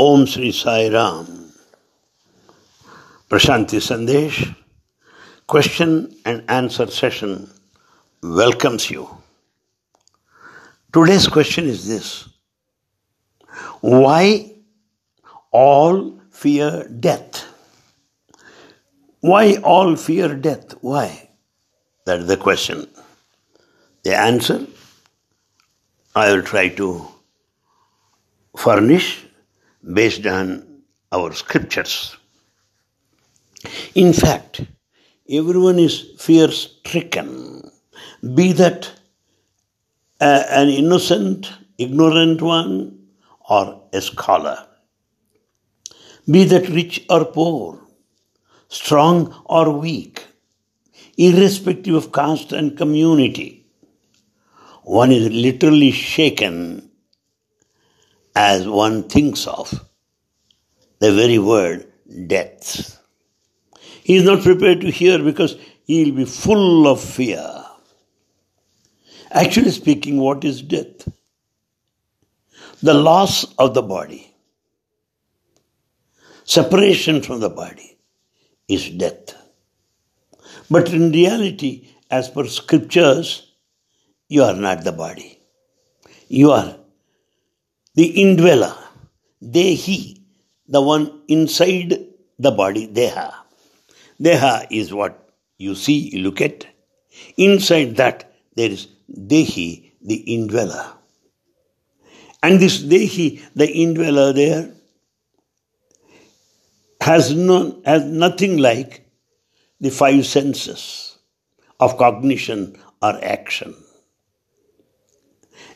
[0.00, 1.52] Om Sri Sai Ram.
[3.28, 4.56] Prashanti Sandesh,
[5.46, 7.50] question and answer session
[8.22, 9.06] welcomes you.
[10.90, 12.30] Today's question is this
[13.82, 14.54] Why
[15.52, 17.44] all fear death?
[19.20, 20.76] Why all fear death?
[20.80, 21.28] Why?
[22.06, 22.88] That is the question.
[24.04, 24.66] The answer
[26.16, 27.06] I will try to
[28.56, 29.26] furnish
[29.82, 30.82] based on
[31.12, 32.16] our scriptures.
[33.94, 34.62] In fact,
[35.28, 37.70] everyone is fear stricken,
[38.34, 38.90] be that
[40.20, 42.98] uh, an innocent, ignorant one,
[43.48, 44.66] or a scholar.
[46.30, 47.80] Be that rich or poor,
[48.68, 50.24] strong or weak,
[51.16, 53.66] irrespective of caste and community.
[54.84, 56.89] One is literally shaken
[58.34, 59.72] as one thinks of
[61.00, 61.90] the very word
[62.26, 63.00] death.
[64.02, 67.64] He is not prepared to hear because he will be full of fear.
[69.30, 71.08] Actually speaking, what is death?
[72.82, 74.34] The loss of the body,
[76.44, 77.98] separation from the body
[78.68, 79.36] is death.
[80.70, 83.52] But in reality, as per scriptures,
[84.28, 85.38] you are not the body.
[86.28, 86.79] You are
[87.94, 88.74] the indweller,
[89.42, 90.20] Dehi,
[90.68, 92.06] the one inside
[92.38, 93.32] the body, Deha.
[94.20, 96.66] Deha is what you see, you look at.
[97.36, 100.92] Inside that, there is Dehi, the indweller.
[102.42, 104.72] And this Dehi, the indweller there,
[107.00, 109.06] has, no, has nothing like
[109.80, 111.18] the five senses
[111.80, 113.74] of cognition or action.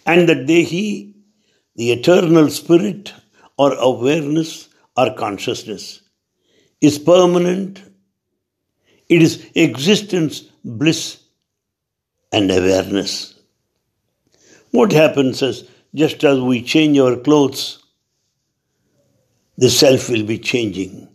[0.06, 1.13] And the Dehi
[1.76, 3.12] the eternal spirit
[3.58, 6.02] or awareness or consciousness
[6.80, 7.82] is permanent.
[9.08, 11.20] It is existence, bliss,
[12.32, 13.34] and awareness.
[14.70, 17.82] What happens is just as we change our clothes,
[19.56, 21.08] the self will be changing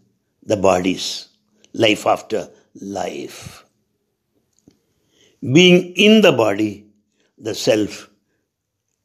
[0.44, 1.28] the bodies,
[1.74, 3.66] life after life.
[5.41, 6.86] Being in the body,
[7.38, 8.09] the self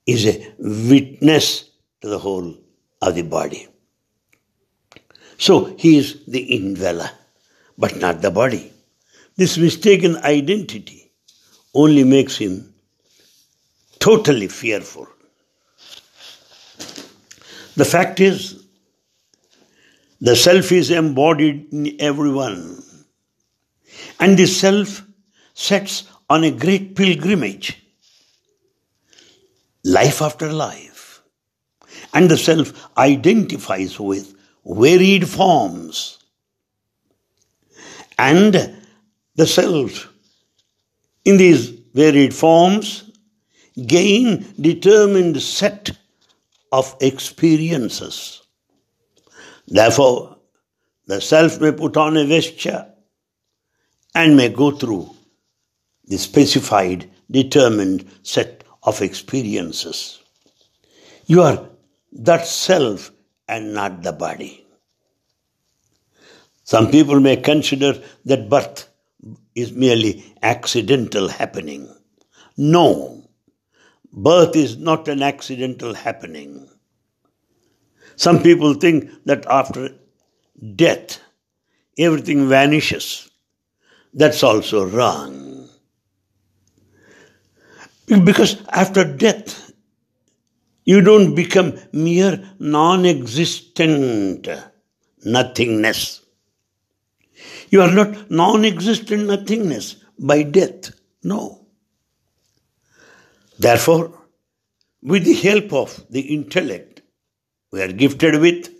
[0.07, 1.71] is a witness
[2.01, 2.57] to the whole
[3.01, 3.69] of the body.
[5.39, 7.11] So he is the indweller,
[7.77, 8.73] but not the body.
[9.37, 11.13] This mistaken identity
[11.75, 12.73] only makes him
[13.99, 15.09] totally fearful.
[17.77, 18.65] The fact is,
[20.21, 22.83] the self is embodied in everyone,
[24.21, 25.05] and the self
[25.55, 27.84] sets on a great pilgrimage
[29.85, 31.23] life after life.
[32.13, 34.35] And the self identifies with
[34.65, 36.19] varied forms.
[38.19, 38.77] And
[39.35, 40.13] the self,
[41.25, 43.11] in these varied forms,
[43.87, 45.91] gain determined set
[46.73, 48.43] of experiences.
[49.67, 50.39] Therefore,
[51.07, 52.87] the self may put on a vesture
[54.15, 55.11] and may go through
[56.05, 60.21] the specified, determined set of experiences.
[61.27, 61.69] You are
[62.13, 63.11] that self
[63.49, 64.67] and not the body.
[66.65, 68.89] Some people may consider that birth
[69.55, 71.89] is merely accidental happening.
[72.57, 73.29] No,
[74.13, 76.69] birth is not an accidental happening.
[78.17, 79.91] Some people think that after
[80.77, 81.21] death,
[81.99, 83.31] everything vanishes.
[84.13, 85.64] That's also wrong.
[88.23, 89.73] Because after death,
[90.85, 94.49] you don't become mere non existent
[95.25, 96.21] nothingness.
[97.71, 100.93] You are not non existent nothingness by death.
[101.23, 101.67] No.
[103.59, 104.21] Therefore,
[105.03, 107.03] with the help of the intellect
[107.73, 108.71] we are gifted with,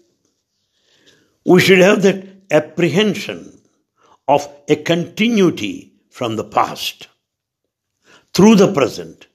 [1.45, 3.61] we should have that apprehension
[4.29, 7.09] of a continuity from the past
[8.35, 9.29] through the present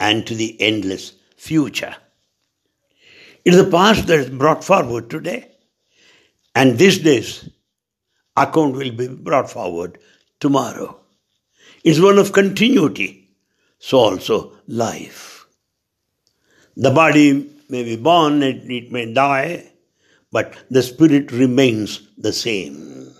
[0.00, 1.94] and to the endless future.
[3.44, 5.50] It is the past that is brought forward today,
[6.54, 7.48] and this day's
[8.36, 9.98] account will be brought forward
[10.40, 11.00] tomorrow.
[11.84, 13.30] It's one of continuity,
[13.78, 15.46] so also life.
[16.76, 19.70] The body may be born, it, it may die,
[20.32, 23.12] but the spirit remains the same.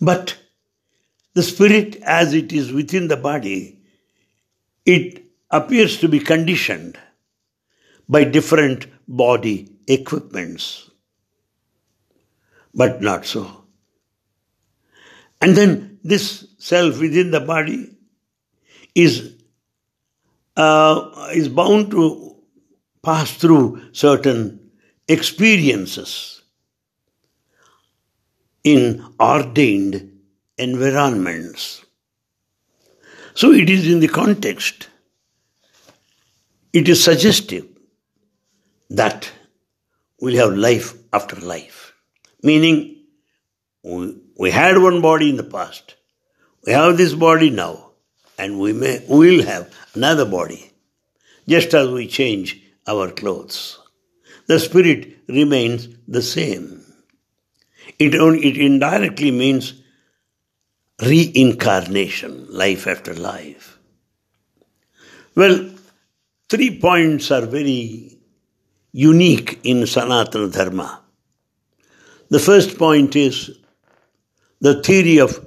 [0.00, 0.36] But
[1.34, 3.79] the spirit, as it is within the body,
[4.90, 6.98] it appears to be conditioned
[8.08, 9.56] by different body
[9.86, 10.90] equipments.
[12.74, 13.64] But not so.
[15.40, 17.96] And then this self within the body
[18.94, 19.34] is
[20.56, 22.36] uh, is bound to
[23.02, 24.70] pass through certain
[25.08, 26.42] experiences
[28.64, 30.20] in ordained
[30.58, 31.84] environments.
[33.34, 34.88] So it is in the context,
[36.72, 37.66] it is suggestive
[38.90, 39.30] that
[40.20, 41.94] we'll have life after life.
[42.42, 42.96] Meaning,
[43.82, 45.96] we, we had one body in the past,
[46.66, 47.90] we have this body now,
[48.38, 50.72] and we may will have another body,
[51.48, 53.78] just as we change our clothes.
[54.46, 56.84] The spirit remains the same.
[57.98, 59.79] It, it indirectly means
[61.02, 63.78] reincarnation, life after life.
[65.34, 65.70] Well,
[66.48, 68.18] three points are very
[68.92, 71.00] unique in Sanatana Dharma.
[72.28, 73.58] The first point is
[74.60, 75.46] the theory of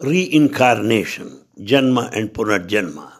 [0.00, 3.12] reincarnation, Janma and Punarjanma.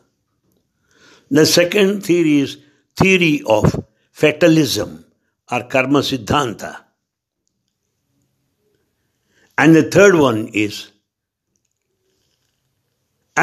[1.30, 2.58] The second theory is
[2.96, 5.04] theory of fatalism
[5.50, 6.76] or Karma Siddhanta.
[9.56, 10.90] And the third one is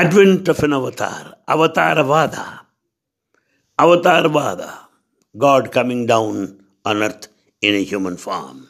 [0.01, 2.59] advent of an avatar, Avatarvada.
[3.79, 4.71] Avatarvada,
[5.35, 7.27] God coming down on earth
[7.61, 8.67] in a human form.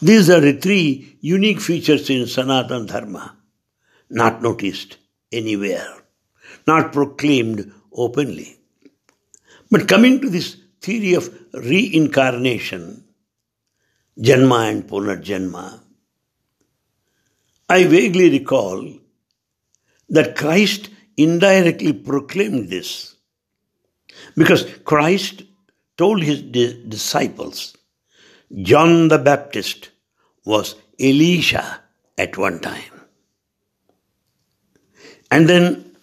[0.00, 3.36] These are the three unique features in Sanatana Dharma,
[4.08, 4.96] not noticed
[5.30, 5.92] anywhere,
[6.66, 8.56] not proclaimed openly.
[9.70, 13.04] But coming to this theory of reincarnation,
[14.18, 15.80] Janma and Punarjanma,
[17.68, 18.99] I vaguely recall
[20.10, 23.16] that Christ indirectly proclaimed this
[24.36, 25.42] because Christ
[25.96, 27.76] told his disciples
[28.62, 29.90] John the Baptist
[30.44, 31.80] was Elisha
[32.18, 32.92] at one time.
[35.30, 35.96] And then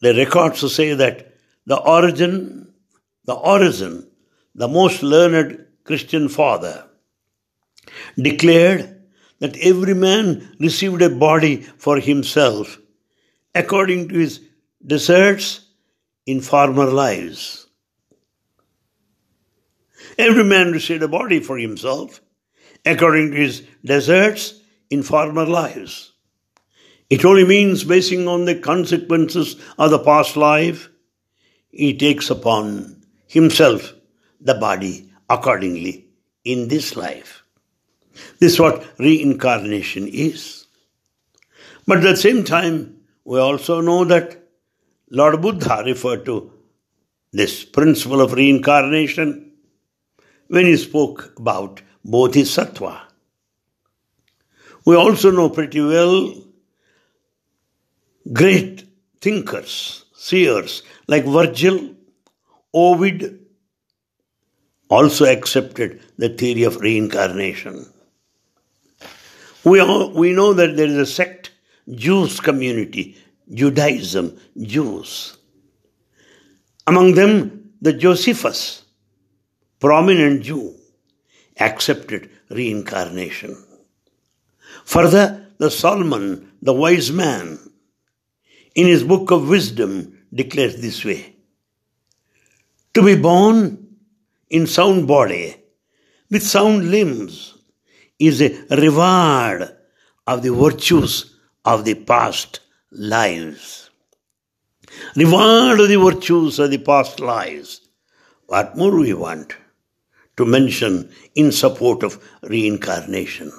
[0.00, 1.34] the records say that
[1.66, 2.72] the origin,
[3.24, 4.08] the Origen,
[4.54, 6.86] the most learned Christian father,
[8.16, 9.02] declared
[9.40, 12.78] that every man received a body for himself
[13.56, 14.40] according to his
[14.84, 15.64] deserts
[16.26, 17.66] in former lives.
[20.18, 22.20] Every man received a body for himself
[22.84, 24.60] according to his deserts
[24.90, 26.12] in former lives.
[27.08, 30.90] It only means basing on the consequences of the past life,
[31.70, 33.94] he takes upon himself
[34.40, 36.06] the body accordingly
[36.44, 37.42] in this life.
[38.38, 40.66] This is what reincarnation is.
[41.86, 42.95] But at the same time,
[43.26, 44.38] we also know that
[45.10, 46.52] Lord Buddha referred to
[47.32, 49.52] this principle of reincarnation
[50.46, 53.02] when he spoke about Bodhisattva.
[54.84, 56.34] We also know pretty well
[58.32, 58.84] great
[59.20, 61.94] thinkers, seers like Virgil,
[62.72, 63.40] Ovid
[64.88, 67.86] also accepted the theory of reincarnation.
[69.64, 71.50] We, all, we know that there is a sect,
[71.94, 73.16] Jews community,
[73.52, 75.36] Judaism, Jews.
[76.86, 78.84] Among them, the Josephus,
[79.78, 80.74] prominent Jew,
[81.58, 83.56] accepted reincarnation.
[84.84, 87.58] Further, the Solomon, the wise man,
[88.74, 91.36] in his book of wisdom declares this way
[92.94, 93.96] To be born
[94.50, 95.56] in sound body
[96.30, 97.54] with sound limbs
[98.18, 99.76] is a reward
[100.26, 101.35] of the virtues
[101.66, 103.90] of the past lives.
[105.14, 107.82] Reward the virtues of the past lives.
[108.46, 109.54] What more we want?
[110.36, 113.50] to mention in support of reincarnation.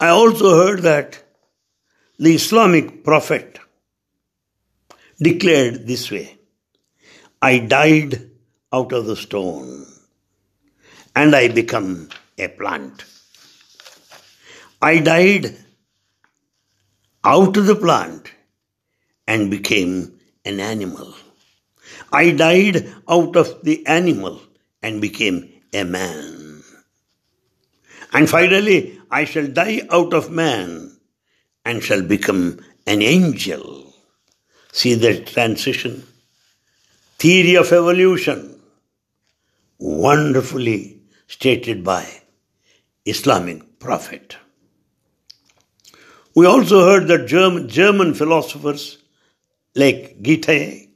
[0.00, 1.22] I also heard that
[2.18, 3.58] the Islamic prophet
[5.22, 6.38] declared this way
[7.40, 8.30] I died
[8.72, 9.86] out of the stone
[11.14, 13.04] and I become a plant.
[14.82, 15.56] I died
[17.22, 18.30] out of the plant
[19.26, 21.14] and became an animal.
[22.10, 24.40] I died out of the animal
[24.82, 26.62] and became a man.
[28.12, 30.96] And finally, I shall die out of man
[31.64, 33.92] and shall become an angel.
[34.72, 36.06] See the transition.
[37.18, 38.58] Theory of evolution,
[39.78, 42.22] wonderfully stated by
[43.04, 44.36] Islamic prophet.
[46.40, 48.96] We also heard that German, German philosophers
[49.74, 50.88] like Goethe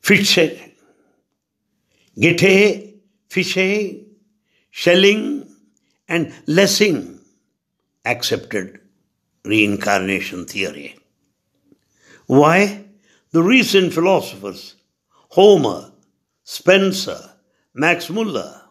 [0.00, 0.58] Fichte
[2.20, 2.94] Goethe,
[3.28, 4.06] Fichte,
[4.72, 5.48] Schelling,
[6.08, 7.20] and Lessing
[8.04, 8.80] accepted
[9.44, 10.98] reincarnation theory.
[12.26, 12.86] Why?
[13.30, 14.74] The recent philosophers,
[15.28, 15.92] Homer,
[16.42, 17.20] Spencer,
[17.72, 18.62] Max Muller,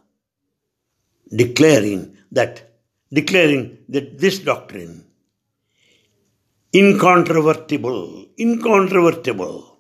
[1.33, 2.66] declaring that
[3.11, 5.05] declaring that this doctrine
[6.73, 9.79] incontrovertible, incontrovertible.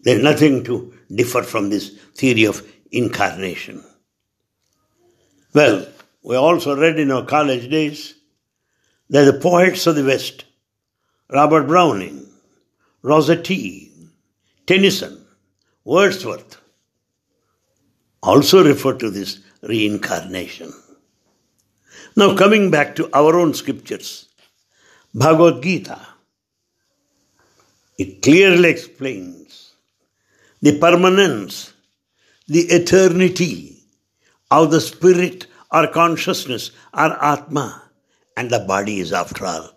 [0.00, 3.84] There's nothing to differ from this theory of incarnation.
[5.52, 5.86] Well,
[6.22, 8.14] we also read in our college days
[9.08, 10.44] that the poets of the West,
[11.32, 12.26] Robert Browning,
[13.02, 13.90] Rossetti,
[14.66, 15.26] Tennyson,
[15.84, 16.60] Wordsworth,
[18.22, 20.72] also refer to this reincarnation.
[22.20, 24.28] Now, coming back to our own scriptures,
[25.14, 25.98] Bhagavad Gita,
[27.96, 29.72] it clearly explains
[30.60, 31.72] the permanence,
[32.46, 33.84] the eternity
[34.50, 37.84] of the spirit or consciousness or Atma,
[38.36, 39.70] and the body is, after all,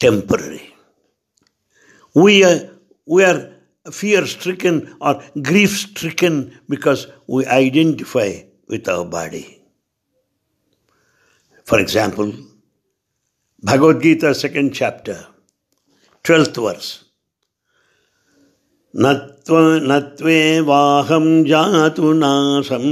[0.00, 0.74] temporary.
[2.14, 2.70] We are,
[3.04, 3.52] we are
[3.92, 9.61] fear stricken or grief stricken because we identify with our body.
[11.71, 12.33] For example,
[13.61, 15.27] Bhagavad Gita, second chapter,
[16.23, 17.03] 12th verse.
[18.95, 22.85] नत्वे वाहं जातु नाशं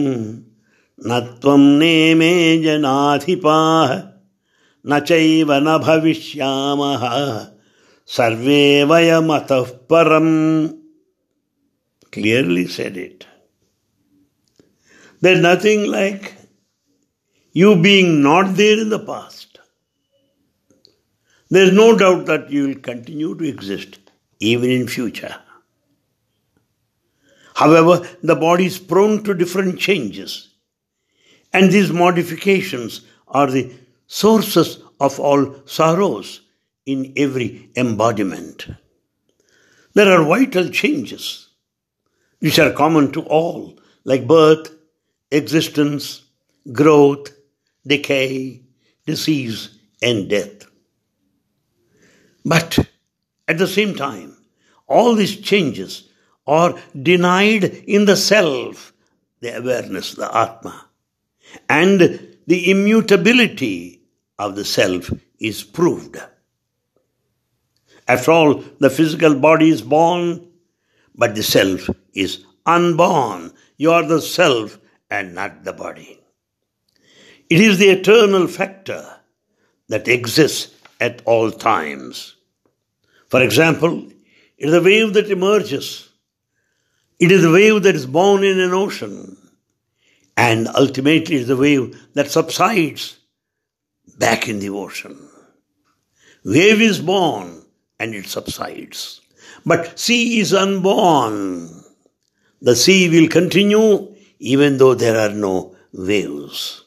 [1.08, 2.34] न त्वं नेमे
[2.64, 3.92] जनाधिपाः
[4.88, 7.04] न चैव न भविष्यामः
[8.08, 10.70] सर्वे वयमतः परम्
[12.12, 13.26] clearly said it.
[15.22, 16.34] There's nothing like
[17.53, 19.59] you being not there in the past.
[21.49, 23.99] There is no doubt that you will continue to exist
[24.39, 25.35] even in future.
[27.55, 30.55] However, the body is prone to different changes,
[31.53, 33.73] and these modifications are the
[34.07, 36.43] sources of all sorrows
[36.87, 38.67] in every embodiment.
[39.95, 41.49] There are vital changes
[42.39, 44.73] which are common to all, like birth,
[45.31, 46.23] existence,
[46.73, 47.31] growth,
[47.87, 48.63] decay,
[49.07, 50.67] disease, and death.
[52.45, 52.79] But
[53.49, 54.37] at the same time,
[54.87, 56.09] all these changes
[56.47, 58.93] are denied in the self,
[59.41, 60.87] the awareness, the Atma,
[61.69, 62.01] and
[62.47, 64.03] the immutability
[64.39, 66.17] of the self is proved.
[68.09, 70.49] After all, the physical body is born,
[71.15, 73.53] but the self is unborn.
[73.77, 74.79] You are the self
[75.11, 76.20] and not the body.
[77.51, 79.05] It is the eternal factor
[79.89, 82.37] that exists at all times.
[83.29, 84.07] For example,
[84.57, 86.09] it is a wave that emerges.
[87.19, 89.37] It is a wave that is born in an ocean.
[90.37, 93.19] And ultimately, it is a wave that subsides
[94.17, 95.19] back in the ocean.
[96.45, 97.65] Wave is born
[97.99, 99.21] and it subsides.
[99.67, 101.83] But sea is unborn.
[102.63, 106.85] The sea will continue even though there are no waves.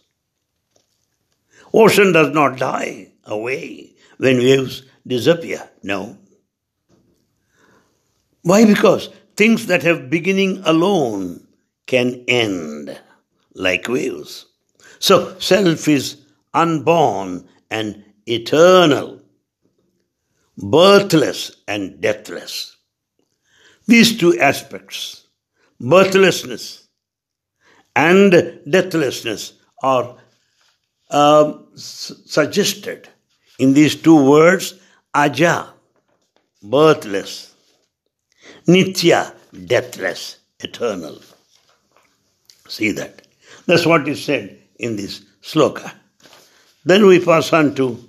[1.73, 5.69] Ocean does not die away when waves disappear.
[5.81, 6.17] No.
[8.43, 8.65] Why?
[8.65, 11.47] Because things that have beginning alone
[11.87, 12.99] can end
[13.55, 14.45] like waves.
[14.99, 16.21] So self is
[16.53, 19.21] unborn and eternal,
[20.57, 22.77] birthless and deathless.
[23.87, 25.27] These two aspects,
[25.79, 26.87] birthlessness
[27.95, 28.31] and
[28.69, 30.15] deathlessness, are
[31.13, 33.07] um, suggested
[33.59, 34.73] in these two words
[35.13, 35.67] aja,
[36.61, 37.53] birthless,
[38.67, 39.33] nitya,
[39.65, 41.19] deathless, eternal.
[42.67, 43.21] See that.
[43.67, 45.93] That's what is said in this sloka.
[46.83, 48.03] Then we pass on to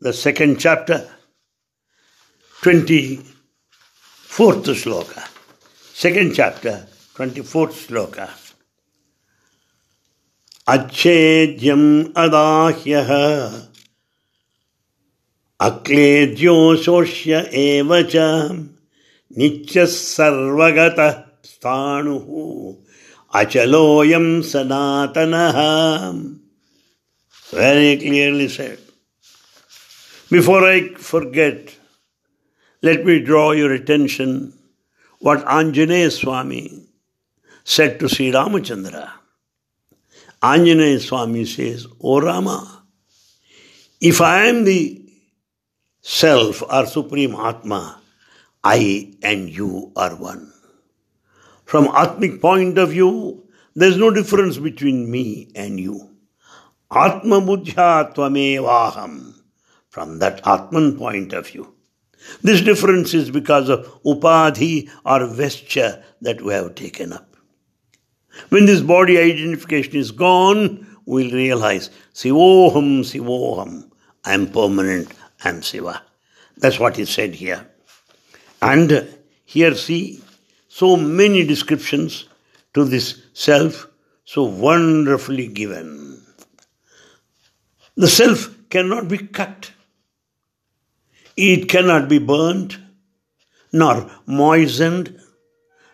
[0.00, 1.08] the second chapter,
[2.62, 3.24] 24th
[4.28, 5.28] sloka.
[5.94, 8.41] Second chapter, 24th sloka.
[10.68, 11.82] अच्छेद्यम
[12.16, 13.00] अदाह्य।
[15.60, 18.16] अक्लेद्यो शोष्य एव च।
[19.38, 21.10] नित्यः सर्वगतः
[27.54, 28.78] very clearly said
[30.32, 31.70] before I forget
[32.82, 34.52] let me draw your attention
[35.22, 36.62] what Anjaneya Swami
[37.66, 39.04] said to Sri Ramachandra
[40.42, 42.84] Anjaneya Swami says, O Rama,
[44.00, 45.04] if I am the
[46.00, 48.00] self or supreme Atma,
[48.64, 50.52] I and you are one.
[51.64, 53.42] From Atmic point of view,
[53.74, 56.10] There's no difference between me and you.
[56.90, 59.34] Atma buddhya tvamevaham.
[59.88, 61.74] From that Atman point of view.
[62.42, 67.31] This difference is because of upadhi or vesture that we have taken up.
[68.48, 73.90] When this body identification is gone, we'll realize Sivoham, Sivoham.
[74.24, 75.12] I am permanent,
[75.44, 76.02] I am Siva.
[76.56, 77.66] That's what is said here.
[78.60, 79.08] And
[79.44, 80.22] here see
[80.68, 82.28] so many descriptions
[82.74, 83.88] to this self,
[84.24, 86.22] so wonderfully given.
[87.96, 89.72] The self cannot be cut,
[91.36, 92.78] it cannot be burnt,
[93.72, 95.18] nor moistened,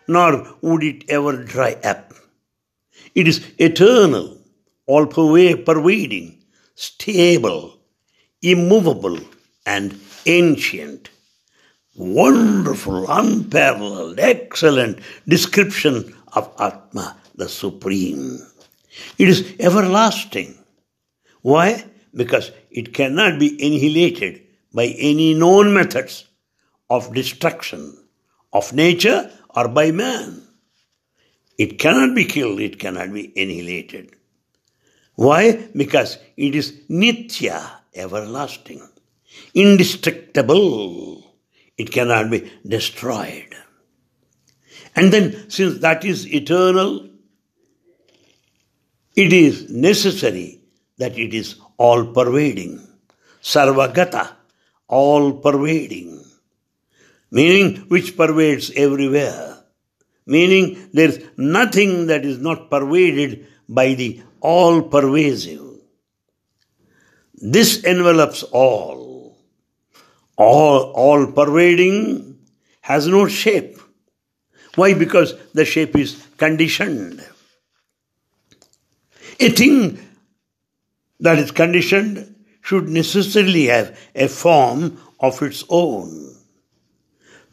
[0.07, 2.13] nor would it ever dry up.
[3.19, 4.37] It is eternal,
[4.85, 6.41] all pervading,
[6.75, 7.77] stable,
[8.41, 9.19] immovable,
[9.65, 11.09] and ancient.
[11.97, 18.39] Wonderful, unparalleled, excellent description of Atma, the Supreme.
[19.17, 20.57] It is everlasting.
[21.41, 21.83] Why?
[22.15, 26.23] Because it cannot be annihilated by any known methods
[26.89, 27.97] of destruction
[28.53, 30.48] of nature or by man.
[31.59, 34.15] It cannot be killed, it cannot be annihilated.
[35.15, 35.67] Why?
[35.75, 38.87] Because it is nitya, everlasting,
[39.53, 41.35] indestructible.
[41.77, 43.53] It cannot be destroyed.
[44.95, 47.09] And then, since that is eternal,
[49.17, 50.61] it is necessary
[50.97, 52.87] that it is all pervading.
[53.41, 54.31] Sarvagata,
[54.87, 56.23] all pervading.
[57.31, 59.58] Meaning which pervades everywhere.
[60.29, 65.65] Meaning there is nothing that is not pervaded by the all pervasive.
[67.33, 69.35] This envelops all.
[70.37, 72.37] All, all pervading
[72.81, 73.79] has no shape.
[74.75, 74.93] Why?
[74.93, 77.25] Because the shape is conditioned.
[79.39, 79.97] A thing
[81.19, 86.35] that is conditioned should necessarily have a form of its own.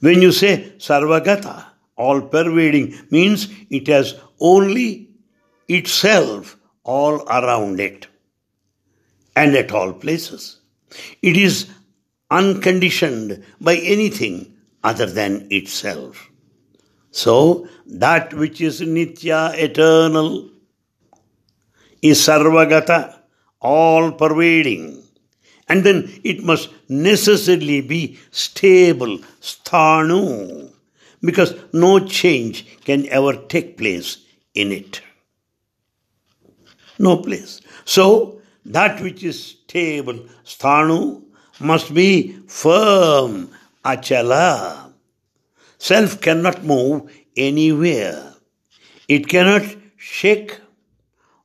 [0.01, 1.65] When you say sarvagata,
[1.97, 5.11] all pervading, means it has only
[5.69, 8.07] itself all around it
[9.35, 10.61] and at all places.
[11.23, 11.69] It is
[12.31, 16.31] unconditioned by anything other than itself.
[17.11, 20.51] So, that which is nitya, eternal,
[22.03, 23.19] is sarvagata,
[23.61, 25.03] all pervading.
[25.69, 30.73] And then it must necessarily be stable, sthanu,
[31.21, 34.19] because no change can ever take place
[34.55, 35.01] in it.
[36.99, 37.61] No place.
[37.85, 41.23] So, that which is stable, sthanu,
[41.61, 43.51] must be firm,
[43.85, 44.93] achala.
[45.79, 48.35] Self cannot move anywhere.
[49.09, 50.59] It cannot shake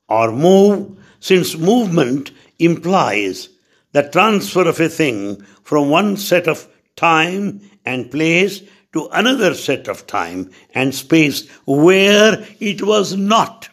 [0.08, 3.50] or move since movement implies
[3.92, 8.62] the transfer of a thing from one set of time and place
[8.94, 13.70] to another set of time and space where it was not.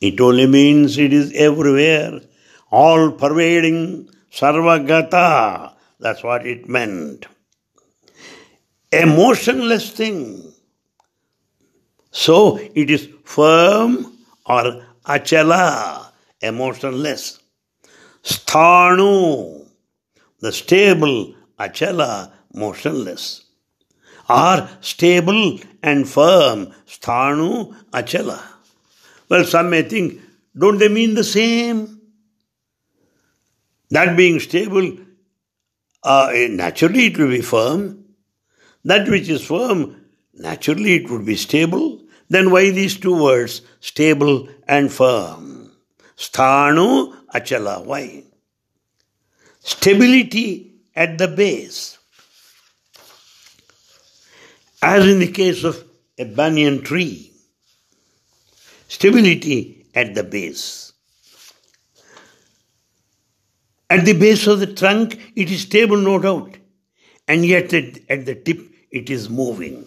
[0.00, 2.20] It only means it is everywhere,
[2.70, 5.72] all pervading, sarvagata.
[5.98, 7.26] That's what it meant.
[8.92, 10.52] A motionless thing.
[12.10, 17.40] So it is firm or achala, emotionless.
[18.22, 19.66] Sthanu,
[20.40, 23.44] the stable, achala, motionless.
[24.28, 28.42] Are stable and firm, sthanu, achala.
[29.28, 30.20] Well, some may think,
[30.56, 32.00] don't they mean the same?
[33.90, 34.98] That being stable,
[36.02, 38.04] uh, naturally it will be firm.
[38.84, 39.96] That which is firm,
[40.34, 42.02] naturally it would be stable.
[42.28, 45.72] Then why these two words, stable and firm?
[46.16, 47.84] Sthanu achala.
[47.84, 48.24] Why?
[49.60, 51.97] Stability at the base.
[54.82, 55.84] As in the case of
[56.18, 57.32] a banyan tree,
[58.88, 60.92] stability at the base.
[63.90, 66.58] At the base of the trunk, it is stable, no doubt,
[67.26, 68.60] and yet at the tip,
[68.90, 69.86] it is moving.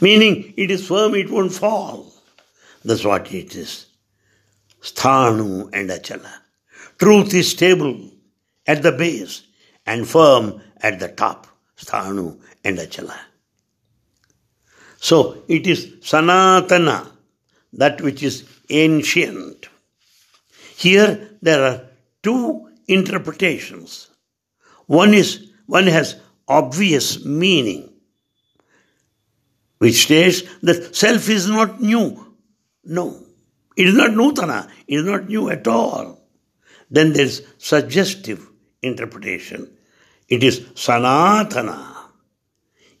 [0.00, 2.12] Meaning, it is firm, it won't fall.
[2.84, 3.86] That's what it is.
[4.80, 6.32] Sthanu and Achala.
[6.98, 8.10] Truth is stable
[8.66, 9.42] at the base
[9.86, 11.46] and firm at the top.
[11.76, 13.16] Sthanu and Achala.
[14.98, 17.10] So, it is Sanatana
[17.74, 19.68] that which is ancient.
[20.76, 21.82] Here there are
[22.22, 24.08] two interpretations.
[24.86, 26.16] One is one has
[26.48, 27.88] obvious meaning.
[29.78, 32.34] which states that self is not new.
[32.84, 33.22] No,
[33.76, 36.20] it is not Nutana, it is not new at all.
[36.90, 38.46] Then there is suggestive
[38.82, 39.70] interpretation.
[40.28, 41.96] It is Sanatana.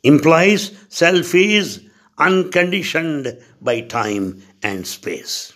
[0.02, 1.87] Implies self is
[2.18, 5.52] unconditioned by time and space.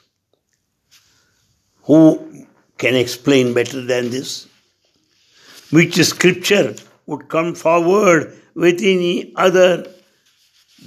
[1.84, 2.46] Who
[2.78, 4.46] can explain better than this?
[5.70, 6.74] Which scripture
[7.06, 9.86] would come forward with any other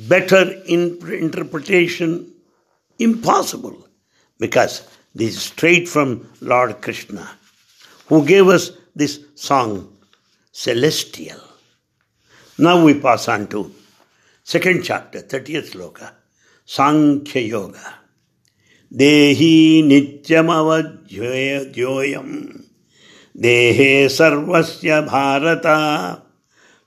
[0.07, 2.31] better interpretation?
[2.97, 3.87] Impossible.
[4.39, 7.29] Because this is straight from Lord Krishna,
[8.07, 9.97] who gave us this song,
[10.51, 11.39] Celestial.
[12.57, 13.73] Now we pass on to
[14.47, 15.99] second chapter thirty shloka
[16.69, 17.77] Sankhya Yoga
[18.91, 19.81] Dehi
[23.35, 25.63] देहे सर्वस्य भारत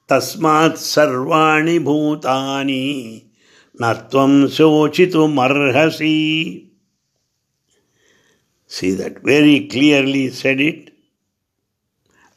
[0.09, 2.85] तस्मा सर्वाणि भूतानि
[3.83, 6.15] न त्वं शोचितुमर्हसि
[8.71, 10.91] see that very clearly said it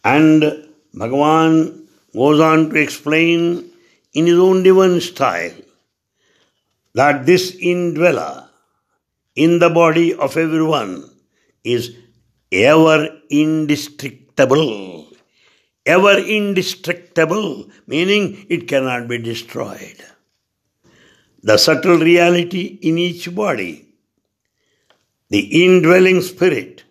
[0.03, 0.45] and
[0.99, 1.61] Bhagavan
[2.15, 3.53] goes on to explain
[4.13, 5.53] in his own divine style
[6.93, 8.49] that this indweller
[9.35, 11.09] in the body of everyone
[11.63, 11.95] is
[12.51, 15.07] ever indestructible.
[15.85, 20.03] Ever indestructible, meaning it cannot be destroyed.
[21.41, 23.87] The subtle reality in each body,
[25.29, 26.83] the indwelling spirit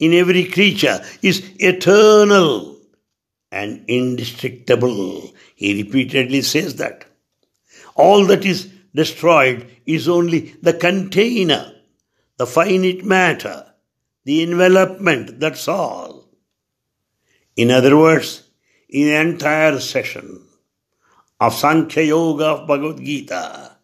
[0.00, 2.76] in every creature is eternal
[3.52, 5.30] and indestructible.
[5.58, 7.04] He repeatedly says that.
[7.96, 11.72] All that is destroyed is only the container,
[12.36, 13.66] the finite matter,
[14.24, 16.28] the envelopment, that's all.
[17.56, 18.44] In other words,
[18.88, 20.46] in the entire session
[21.40, 23.78] of Sankhya Yoga of Bhagavad Gita,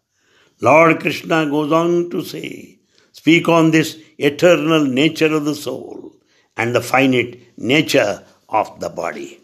[0.61, 2.79] Lord Krishna goes on to say,
[3.11, 6.13] speak on this eternal nature of the soul
[6.57, 9.41] and the finite nature of the body.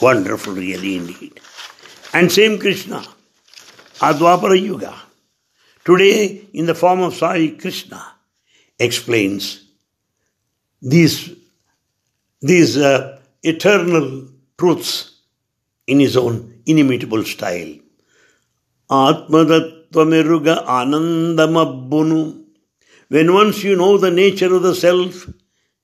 [0.00, 1.40] Wonderful, really, indeed.
[2.12, 3.04] And same Krishna
[4.00, 4.94] Advapara Yuga,
[5.84, 8.00] today in the form of Sai Krishna,
[8.78, 9.64] explains
[10.80, 11.36] these,
[12.40, 15.16] these uh, eternal truths
[15.88, 17.74] in his own inimitable style.
[18.88, 22.44] Atmadattvameruga anandamabbunu.
[23.08, 25.28] When once you know the nature of the self,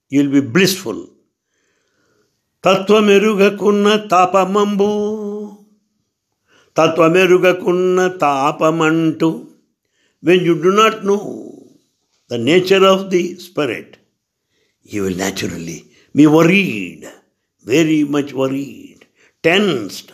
[0.08, 1.08] you'll be blissful.
[2.63, 5.49] Tattvameruga kunna tapamambu.
[6.75, 9.45] తత్వమెరుగకున్న తాపమంటూ
[10.21, 11.23] when you do not know
[12.27, 13.97] the nature of the spirit,
[14.83, 17.09] you will naturally be worried,
[17.63, 19.05] very much worried,
[19.41, 20.11] tensed.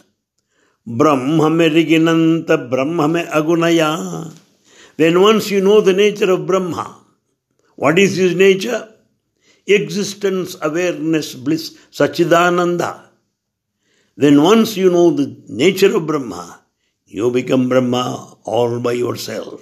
[0.88, 4.32] Brahmame riginanta Brahmame agunaya.
[4.98, 7.04] When once you know the nature of Brahma,
[7.76, 8.88] what is his nature?
[9.68, 12.91] Existence, awareness, bliss, Sachidananda.
[14.15, 16.62] Then once you know the nature of Brahma,
[17.06, 19.62] you become Brahma all by yourself.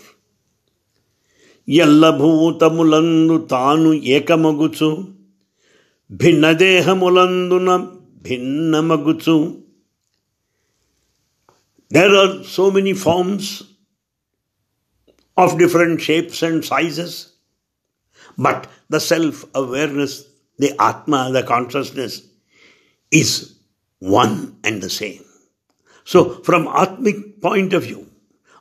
[1.83, 4.89] ఎల్లభూతములందు తాను ఏకమగుచు
[6.21, 7.69] భిన్నదేహములందున
[8.25, 9.35] భిన్నమగుచు
[11.95, 13.47] There are so many forms
[15.43, 17.13] of different shapes and sizes,
[18.45, 20.24] but the self awareness,
[20.58, 22.22] the Atma, the consciousness,
[23.10, 23.58] is
[23.98, 25.24] one and the same.
[26.04, 28.06] So, from Atmic point of view,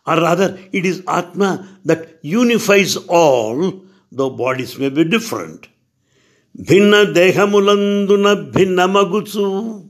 [0.06, 5.68] or rather, it is Atma that unifies all, though bodies may be different.
[6.58, 9.90] Bhinna dehamulanduna bhinnamagutsu.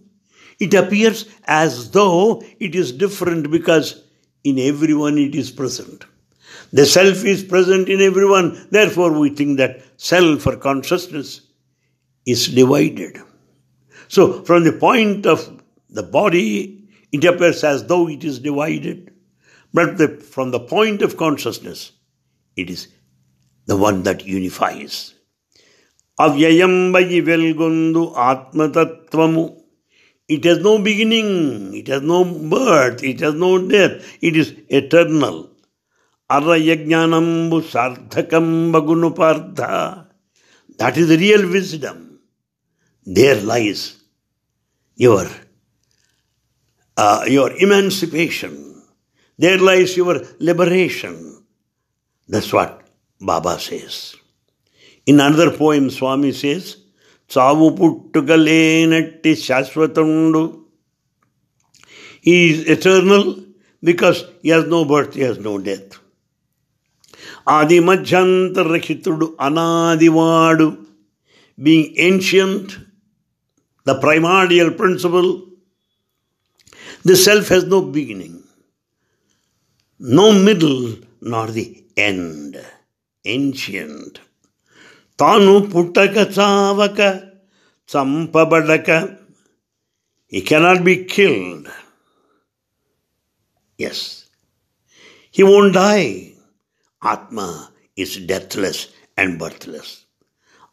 [0.59, 4.03] It appears as though it is different because
[4.43, 6.05] in everyone it is present.
[6.73, 11.41] The self is present in everyone, therefore we think that self or consciousness
[12.25, 13.21] is divided.
[14.09, 19.13] So, from the point of the body, it appears as though it is divided.
[19.73, 21.91] But the, from the point of consciousness,
[22.55, 22.87] it is
[23.65, 25.13] the one that unifies.
[26.19, 29.61] Avyayambayi velgundu atmatattvamu.
[30.27, 35.49] It has no beginning, it has no birth, it has no death, it is eternal.
[36.30, 40.06] Arayajnanambu sardhakam bagunupartha.
[40.78, 42.20] That is the real wisdom.
[43.04, 44.00] There lies
[44.96, 45.26] your,
[46.96, 48.82] uh, your emancipation.
[49.38, 51.44] There lies your liberation.
[52.28, 52.86] That's what
[53.20, 54.14] Baba says.
[55.06, 56.76] In another poem, Swami says,
[57.34, 60.42] చావు పుట్టుకలేనట్టి శాశ్వతుండు
[62.26, 63.22] He is eternal,
[63.88, 65.88] because he has no birth, he has no death.
[67.46, 70.86] Adi Madhyantarahitudu Anadivadu,
[71.60, 72.78] being ancient,
[73.84, 75.46] the primordial principle,
[77.04, 78.42] the self has no beginning,
[79.98, 82.60] no middle, nor the end.
[83.24, 84.14] Ancient.
[85.20, 87.00] తాను పుట్టక చావక
[87.92, 88.88] చంపబడక
[90.32, 91.70] he cannot be killed.
[93.76, 94.24] Yes.
[95.30, 96.32] He won't die.
[97.02, 97.48] Atma
[97.96, 98.78] is deathless
[99.16, 99.90] and birthless.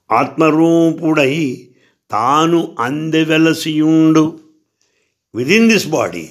[0.09, 1.33] Atmarupudai
[2.13, 4.23] తాను అందెవెలసియుండు
[5.33, 6.27] within this body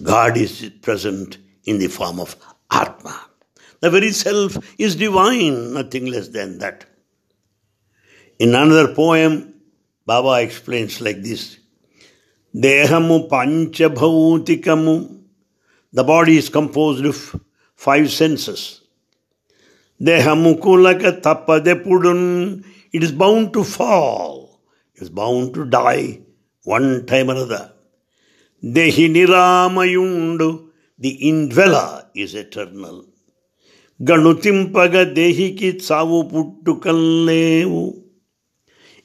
[0.00, 0.54] god is
[0.86, 1.30] present
[1.70, 2.30] in the form of
[2.80, 3.14] atma
[3.82, 4.52] the very self
[4.84, 6.78] is divine nothing less than that
[8.40, 9.32] in another poem
[10.06, 11.44] baba explains like this
[12.54, 14.94] దేహము పంచభౌతికము
[15.94, 17.24] the body is composed of
[17.80, 18.64] five senses
[20.00, 22.12] దేహము కులక తప్పదెప్పుడు
[22.94, 24.38] it is bound to fall
[24.94, 25.98] it is bound to die
[26.66, 27.68] one time another
[28.62, 30.48] దేహి నిరామయుండు
[31.00, 31.76] the ఇన్వెల
[32.16, 33.02] is eternal
[34.00, 37.84] గణుతింపగ దేహికి చావు పుట్టుకల్లేవు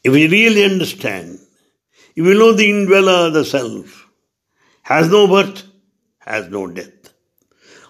[0.06, 1.38] if you really understand
[2.18, 4.10] You will know the indweller, the self,
[4.86, 5.64] has no birth,
[6.22, 6.95] has no death.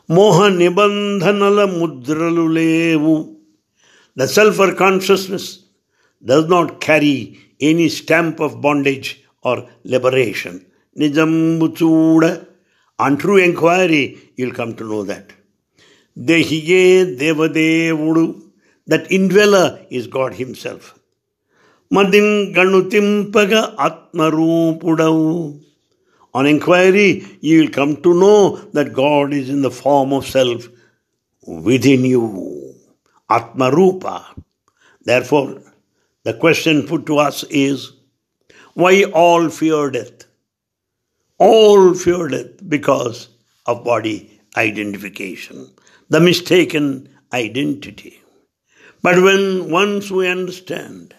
[0.08, 3.36] Moha nibandhanala mudralu levu.
[4.14, 5.64] The self or consciousness
[6.24, 10.64] does not carry any stamp of bondage or liberation.
[10.96, 12.46] Nijambuchuda.
[12.98, 15.32] On true inquiry, you'll come to know that.
[16.16, 18.42] Dehiye devadevudu.
[18.86, 20.98] That indweller is God Himself.
[21.92, 22.54] Madin
[26.36, 30.68] On inquiry, you will come to know that God is in the form of self
[31.46, 32.74] within you.
[33.30, 34.34] Atma Rupa.
[35.02, 35.62] Therefore,
[36.24, 37.92] the question put to us is
[38.74, 40.26] why all fear death?
[41.38, 43.30] All fear death because
[43.64, 45.70] of body identification,
[46.10, 48.20] the mistaken identity.
[49.02, 51.14] But when once we understand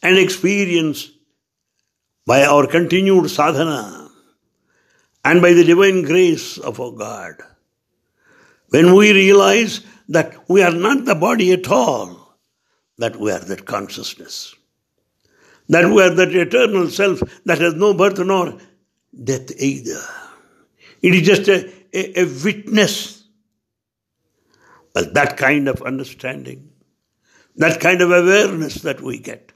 [0.00, 1.10] and experience
[2.24, 4.01] by our continued sadhana
[5.24, 7.36] and by the divine grace of our God.
[8.68, 12.36] When we realize that we are not the body at all,
[12.98, 14.54] that we are that consciousness,
[15.68, 18.58] that we are that eternal self that has no birth nor
[19.24, 20.00] death either.
[21.02, 23.24] It is just a, a, a witness.
[24.94, 26.70] But that kind of understanding,
[27.56, 29.52] that kind of awareness that we get,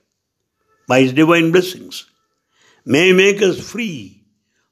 [0.89, 2.07] by His divine blessings
[2.85, 4.16] may make us free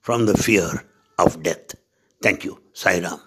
[0.05, 0.85] from the fear
[1.19, 1.75] of death.
[2.21, 2.61] Thank you.
[2.75, 3.21] Sai Ram.